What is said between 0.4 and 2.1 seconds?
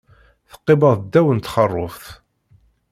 Teqqimeḍ ddaw n txeṛṛubt.